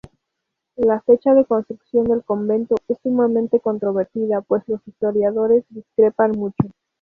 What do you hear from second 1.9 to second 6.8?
del convento es sumamente controvertida pues los historiadores discrepan mucho.